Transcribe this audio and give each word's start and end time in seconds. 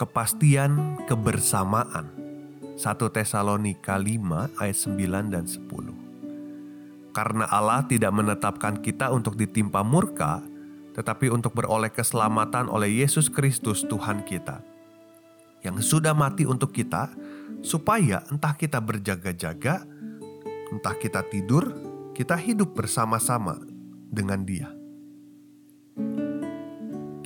Kepastian 0.00 0.96
kebersamaan. 1.04 2.08
1 2.80 2.96
Tesalonika 3.12 4.00
5 4.00 4.56
ayat 4.56 4.78
9 4.88 5.28
dan 5.28 5.44
10. 5.44 7.12
Karena 7.12 7.44
Allah 7.52 7.84
tidak 7.84 8.08
menetapkan 8.08 8.80
kita 8.80 9.12
untuk 9.12 9.36
ditimpa 9.36 9.84
murka, 9.84 10.40
tetapi 10.96 11.28
untuk 11.28 11.52
beroleh 11.52 11.92
keselamatan 11.92 12.72
oleh 12.72 13.04
Yesus 13.04 13.28
Kristus 13.28 13.84
Tuhan 13.84 14.24
kita. 14.24 14.64
Yang 15.60 15.92
sudah 15.92 16.16
mati 16.16 16.48
untuk 16.48 16.72
kita, 16.72 17.12
supaya 17.60 18.24
entah 18.32 18.56
kita 18.56 18.80
berjaga-jaga, 18.80 19.84
entah 20.72 20.96
kita 20.96 21.20
tidur, 21.28 21.76
kita 22.16 22.40
hidup 22.40 22.72
bersama-sama 22.72 23.60
dengan 24.08 24.40
Dia. 24.48 24.79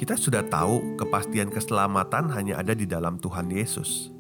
Kita 0.04 0.20
sudah 0.20 0.44
tahu 0.44 1.00
kepastian 1.00 1.48
keselamatan 1.48 2.28
hanya 2.36 2.60
ada 2.60 2.76
di 2.76 2.84
dalam 2.84 3.16
Tuhan 3.16 3.48
Yesus. 3.48 4.12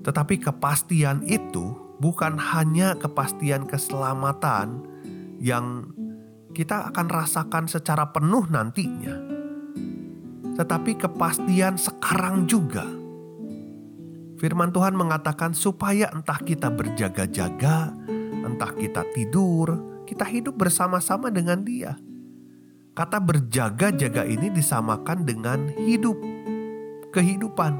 Tetapi 0.00 0.40
kepastian 0.40 1.20
itu 1.28 1.76
bukan 2.00 2.40
hanya 2.40 2.96
kepastian 2.96 3.68
keselamatan 3.68 4.80
yang 5.44 5.92
kita 6.56 6.88
akan 6.88 7.12
rasakan 7.12 7.68
secara 7.68 8.16
penuh 8.16 8.48
nantinya, 8.48 9.12
tetapi 10.56 10.96
kepastian 10.96 11.76
sekarang 11.76 12.48
juga. 12.48 12.88
Firman 14.40 14.72
Tuhan 14.72 14.96
mengatakan, 14.96 15.52
supaya 15.52 16.08
entah 16.16 16.40
kita 16.40 16.72
berjaga-jaga, 16.72 17.92
entah 18.40 18.72
kita 18.72 19.04
tidur, 19.12 20.00
kita 20.08 20.24
hidup 20.24 20.56
bersama-sama 20.56 21.28
dengan 21.28 21.60
Dia. 21.60 21.92
Kata 22.94 23.18
berjaga-jaga 23.18 24.22
ini 24.22 24.54
disamakan 24.54 25.26
dengan 25.26 25.66
hidup, 25.74 26.14
kehidupan. 27.10 27.74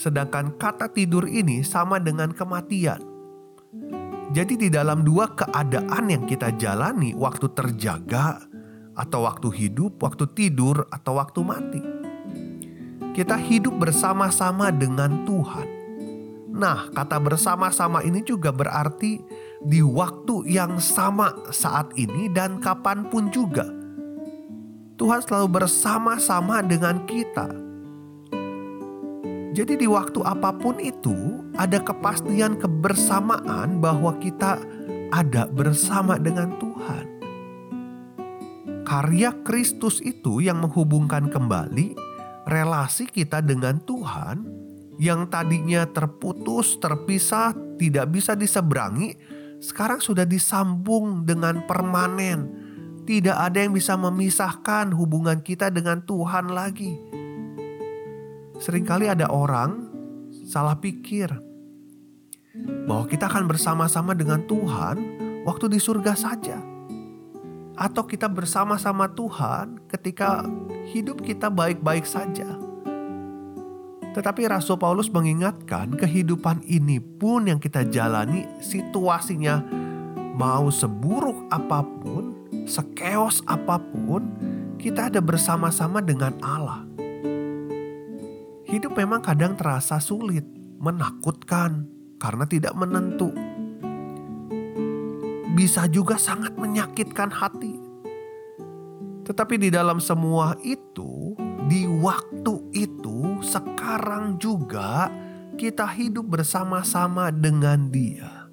Sedangkan 0.00 0.56
kata 0.56 0.88
tidur 0.88 1.28
ini 1.28 1.60
sama 1.60 2.00
dengan 2.00 2.32
kematian. 2.32 2.96
Jadi 4.32 4.56
di 4.56 4.68
dalam 4.72 5.04
dua 5.04 5.28
keadaan 5.36 6.08
yang 6.08 6.24
kita 6.24 6.56
jalani 6.56 7.12
waktu 7.12 7.52
terjaga 7.52 8.48
atau 8.96 9.28
waktu 9.28 9.52
hidup, 9.52 10.00
waktu 10.00 10.24
tidur 10.32 10.88
atau 10.88 11.20
waktu 11.20 11.40
mati. 11.44 11.82
Kita 13.12 13.36
hidup 13.36 13.76
bersama-sama 13.76 14.72
dengan 14.72 15.28
Tuhan. 15.28 15.68
Nah, 16.56 16.88
kata 16.96 17.20
bersama-sama 17.20 18.00
ini 18.00 18.24
juga 18.24 18.56
berarti 18.56 19.20
di 19.60 19.84
waktu 19.84 20.48
yang 20.48 20.80
sama 20.80 21.44
saat 21.52 21.92
ini 22.00 22.32
dan 22.32 22.56
kapan 22.56 23.04
pun 23.12 23.28
juga 23.28 23.84
Tuhan 25.06 25.22
selalu 25.22 25.62
bersama-sama 25.62 26.66
dengan 26.66 27.06
kita. 27.06 27.46
Jadi, 29.54 29.78
di 29.78 29.86
waktu 29.86 30.18
apa 30.26 30.50
pun 30.50 30.82
itu, 30.82 31.46
ada 31.54 31.78
kepastian 31.78 32.58
kebersamaan 32.58 33.78
bahwa 33.78 34.18
kita 34.18 34.58
ada 35.14 35.46
bersama 35.46 36.18
dengan 36.18 36.58
Tuhan. 36.58 37.06
Karya 38.82 39.30
Kristus 39.46 40.02
itu 40.02 40.42
yang 40.42 40.58
menghubungkan 40.58 41.30
kembali 41.30 41.94
relasi 42.50 43.06
kita 43.06 43.46
dengan 43.46 43.78
Tuhan 43.86 44.42
yang 44.98 45.30
tadinya 45.30 45.86
terputus, 45.86 46.82
terpisah, 46.82 47.54
tidak 47.78 48.10
bisa 48.10 48.34
diseberangi, 48.34 49.14
sekarang 49.62 50.02
sudah 50.02 50.26
disambung 50.26 51.22
dengan 51.22 51.62
permanen 51.62 52.65
tidak 53.06 53.38
ada 53.38 53.62
yang 53.62 53.72
bisa 53.72 53.94
memisahkan 53.94 54.90
hubungan 54.90 55.38
kita 55.38 55.70
dengan 55.70 56.02
Tuhan 56.02 56.50
lagi. 56.50 56.98
Seringkali 58.58 59.06
ada 59.06 59.30
orang 59.30 59.86
salah 60.50 60.74
pikir 60.74 61.30
bahwa 62.90 63.06
kita 63.06 63.30
akan 63.30 63.46
bersama-sama 63.46 64.10
dengan 64.12 64.42
Tuhan 64.44 64.96
waktu 65.46 65.70
di 65.70 65.78
surga 65.78 66.18
saja. 66.18 66.58
Atau 67.76 68.08
kita 68.08 68.26
bersama-sama 68.26 69.06
Tuhan 69.12 69.86
ketika 69.86 70.42
hidup 70.90 71.22
kita 71.22 71.46
baik-baik 71.52 72.08
saja. 72.08 72.58
Tetapi 74.16 74.48
Rasul 74.48 74.80
Paulus 74.80 75.12
mengingatkan 75.12 75.92
kehidupan 75.92 76.64
ini 76.64 76.98
pun 76.98 77.44
yang 77.52 77.60
kita 77.60 77.84
jalani 77.84 78.48
situasinya 78.64 79.60
mau 80.40 80.72
seburuk 80.72 81.52
apa 81.52 81.84
pun 81.84 82.35
sekeos 82.66 83.40
apa 83.46 83.78
pun, 83.78 84.26
kita 84.76 85.08
ada 85.08 85.22
bersama-sama 85.22 86.02
dengan 86.02 86.34
Allah. 86.42 86.84
Hidup 88.66 88.98
memang 88.98 89.22
kadang 89.22 89.54
terasa 89.54 90.02
sulit, 90.02 90.42
menakutkan 90.82 91.86
karena 92.18 92.44
tidak 92.44 92.74
menentu. 92.74 93.30
Bisa 95.56 95.88
juga 95.88 96.20
sangat 96.20 96.58
menyakitkan 96.58 97.32
hati. 97.32 97.78
Tetapi 99.24 99.54
di 99.56 99.70
dalam 99.72 100.02
semua 100.02 100.58
itu, 100.60 101.32
di 101.70 101.86
waktu 101.86 102.62
itu, 102.76 103.40
sekarang 103.40 104.36
juga 104.36 105.08
kita 105.56 105.88
hidup 105.88 106.36
bersama-sama 106.36 107.32
dengan 107.32 107.88
Dia. 107.88 108.50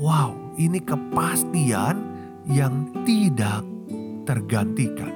Wow, 0.00 0.56
ini 0.56 0.82
kepastian 0.82 2.11
yang 2.50 2.90
tidak 3.06 3.62
tergantikan. 4.26 5.14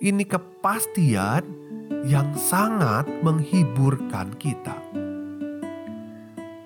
Ini 0.00 0.24
kepastian 0.24 1.44
yang 2.06 2.32
sangat 2.38 3.04
menghiburkan 3.20 4.32
kita. 4.38 4.78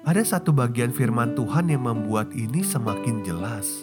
Ada 0.04 0.36
satu 0.36 0.52
bagian 0.52 0.92
firman 0.92 1.32
Tuhan 1.32 1.72
yang 1.72 1.88
membuat 1.88 2.30
ini 2.36 2.60
semakin 2.60 3.24
jelas. 3.24 3.82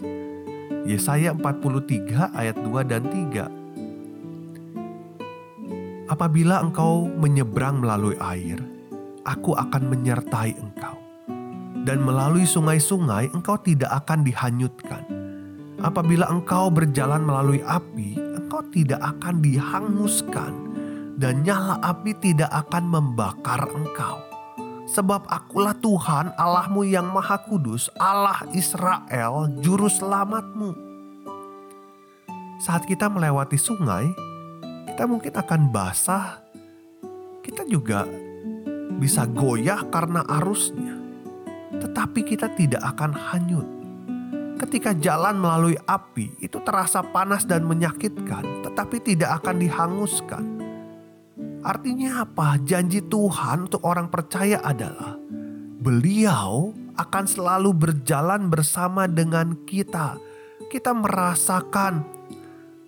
Yesaya 0.86 1.34
43 1.34 2.38
ayat 2.38 2.58
2 2.62 2.86
dan 2.86 3.04
3. 3.10 3.50
Apabila 6.06 6.62
engkau 6.62 7.10
menyeberang 7.10 7.82
melalui 7.82 8.14
air, 8.22 8.62
aku 9.26 9.58
akan 9.58 9.90
menyertai 9.90 10.54
engkau. 10.54 11.02
Dan 11.82 12.06
melalui 12.06 12.46
sungai-sungai 12.46 13.34
engkau 13.34 13.58
tidak 13.58 13.90
akan 14.06 14.22
dihanyutkan 14.22 15.21
Apabila 15.82 16.30
engkau 16.30 16.70
berjalan 16.70 17.26
melalui 17.26 17.66
api, 17.66 18.14
engkau 18.38 18.62
tidak 18.70 19.02
akan 19.02 19.42
dihanguskan, 19.42 20.54
dan 21.18 21.42
nyala 21.42 21.82
api 21.82 22.14
tidak 22.22 22.54
akan 22.54 22.86
membakar 22.86 23.66
engkau. 23.74 24.22
Sebab 24.86 25.26
akulah 25.26 25.74
Tuhan 25.82 26.38
Allahmu 26.38 26.86
yang 26.86 27.10
Maha 27.10 27.42
Kudus, 27.50 27.90
Allah 27.98 28.46
Israel, 28.54 29.50
Juru 29.58 29.90
Selamatmu. 29.90 30.78
Saat 32.62 32.86
kita 32.86 33.10
melewati 33.10 33.58
sungai, 33.58 34.06
kita 34.86 35.10
mungkin 35.10 35.34
akan 35.34 35.74
basah. 35.74 36.46
Kita 37.42 37.66
juga 37.66 38.06
bisa 39.02 39.26
goyah 39.26 39.82
karena 39.90 40.22
arusnya, 40.30 40.94
tetapi 41.82 42.22
kita 42.22 42.54
tidak 42.54 42.86
akan 42.86 43.18
hanyut 43.18 43.81
ketika 44.72 44.96
jalan 44.96 45.36
melalui 45.36 45.76
api 45.84 46.32
itu 46.40 46.56
terasa 46.64 47.04
panas 47.04 47.44
dan 47.44 47.68
menyakitkan, 47.68 48.64
tetapi 48.64 49.04
tidak 49.04 49.44
akan 49.44 49.60
dihanguskan. 49.60 50.44
Artinya 51.60 52.24
apa? 52.24 52.56
Janji 52.64 53.04
Tuhan 53.04 53.68
untuk 53.68 53.84
orang 53.84 54.08
percaya 54.08 54.64
adalah 54.64 55.20
beliau 55.76 56.72
akan 56.96 57.26
selalu 57.28 57.76
berjalan 57.76 58.48
bersama 58.48 59.12
dengan 59.12 59.60
kita. 59.68 60.16
Kita 60.72 60.96
merasakan 60.96 62.08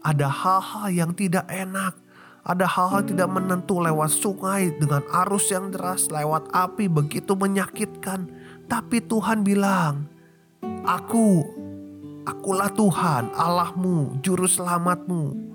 ada 0.08 0.32
hal-hal 0.32 0.88
yang 0.88 1.12
tidak 1.12 1.44
enak, 1.52 2.00
ada 2.48 2.64
hal-hal 2.64 3.04
tidak 3.04 3.28
menentu 3.28 3.84
lewat 3.84 4.08
sungai 4.08 4.72
dengan 4.80 5.04
arus 5.28 5.52
yang 5.52 5.68
deras, 5.68 6.08
lewat 6.08 6.48
api 6.48 6.88
begitu 6.88 7.36
menyakitkan. 7.36 8.32
Tapi 8.72 9.04
Tuhan 9.04 9.44
bilang, 9.44 10.08
"Aku 10.88 11.60
Akulah 12.24 12.72
Tuhan, 12.72 13.36
Allahmu, 13.36 14.24
Juru 14.24 14.48
Selamatmu. 14.48 15.52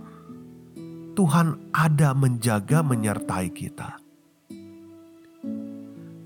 Tuhan 1.16 1.72
ada 1.72 2.12
menjaga 2.12 2.84
menyertai 2.84 3.48
kita. 3.48 3.96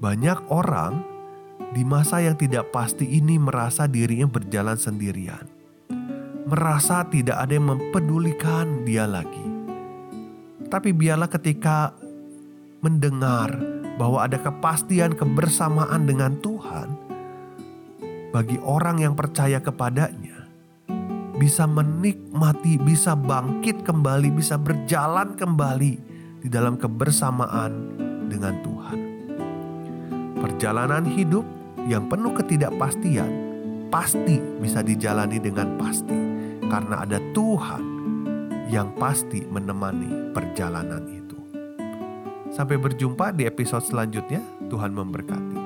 Banyak 0.02 0.50
orang 0.50 0.98
di 1.70 1.86
masa 1.86 2.18
yang 2.26 2.34
tidak 2.34 2.74
pasti 2.74 3.06
ini 3.06 3.38
merasa 3.38 3.86
dirinya 3.86 4.26
berjalan 4.26 4.74
sendirian. 4.74 5.46
Merasa 6.50 7.06
tidak 7.06 7.38
ada 7.38 7.54
yang 7.54 7.78
mempedulikan 7.78 8.82
dia 8.82 9.06
lagi. 9.06 9.46
Tapi 10.66 10.90
biarlah 10.90 11.30
ketika 11.30 11.94
mendengar 12.82 13.62
bahwa 13.94 14.26
ada 14.26 14.42
kepastian 14.42 15.14
kebersamaan 15.14 16.02
dengan 16.02 16.34
Tuhan, 16.42 17.12
bagi 18.32 18.56
orang 18.64 19.04
yang 19.04 19.12
percaya 19.12 19.60
kepadanya, 19.60 20.31
bisa 21.42 21.66
menikmati, 21.66 22.78
bisa 22.78 23.18
bangkit 23.18 23.82
kembali, 23.82 24.30
bisa 24.30 24.54
berjalan 24.54 25.34
kembali 25.34 25.92
di 26.38 26.46
dalam 26.46 26.78
kebersamaan 26.78 27.98
dengan 28.30 28.62
Tuhan. 28.62 28.98
Perjalanan 30.38 31.02
hidup 31.02 31.42
yang 31.90 32.06
penuh 32.06 32.30
ketidakpastian 32.38 33.30
pasti 33.90 34.38
bisa 34.62 34.86
dijalani 34.86 35.42
dengan 35.42 35.74
pasti, 35.74 36.14
karena 36.70 37.02
ada 37.02 37.18
Tuhan 37.34 37.82
yang 38.70 38.94
pasti 38.94 39.42
menemani 39.42 40.30
perjalanan 40.30 41.02
itu. 41.10 41.38
Sampai 42.54 42.78
berjumpa 42.78 43.34
di 43.34 43.50
episode 43.50 43.82
selanjutnya. 43.82 44.46
Tuhan 44.70 44.94
memberkati. 44.94 45.61